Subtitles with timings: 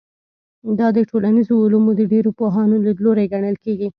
[0.79, 3.87] دا د ټولنیزو علومو د ډېرو پوهانو لیدلوری ګڼل کېږي.